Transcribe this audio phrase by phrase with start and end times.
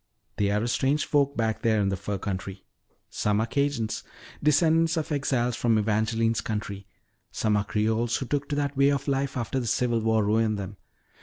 [0.37, 2.65] They are a strange folk back there in the fur country.
[3.11, 4.01] "Some are Cajuns,
[4.41, 6.87] descendants of exiles from Evangeline's country;
[7.31, 10.57] some are Creoles who took to that way of life after the Civil War ruined
[10.57, 10.77] them.